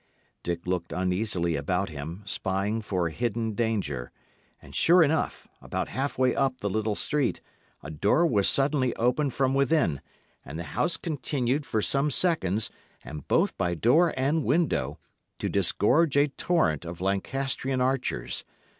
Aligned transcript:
Dick 0.41 0.65
looked 0.65 0.93
uneasily 0.93 1.55
about 1.55 1.89
him, 1.89 2.23
spying 2.25 2.81
for 2.81 3.05
a 3.05 3.11
hidden 3.11 3.53
danger. 3.53 4.11
And 4.59 4.73
sure 4.73 5.03
enough, 5.03 5.47
about 5.61 5.89
half 5.89 6.17
way 6.17 6.35
up 6.35 6.57
the 6.59 6.71
little 6.71 6.95
street, 6.95 7.39
a 7.83 7.91
door 7.91 8.25
was 8.25 8.49
suddenly 8.49 8.95
opened 8.95 9.35
from 9.35 9.53
within, 9.53 10.01
and 10.43 10.57
the 10.57 10.63
house 10.73 10.97
continued, 10.97 11.67
for 11.67 11.83
some 11.83 12.09
seconds, 12.09 12.71
and 13.05 13.27
both 13.27 13.55
by 13.59 13.75
door 13.75 14.11
and 14.17 14.43
window, 14.43 14.97
to 15.37 15.49
disgorge 15.49 16.17
a 16.17 16.29
torrent 16.29 16.83
of 16.83 16.99
Lancastrian 16.99 17.79
archers. 17.79 18.43